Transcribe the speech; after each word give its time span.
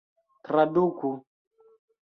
traduku 0.49 1.11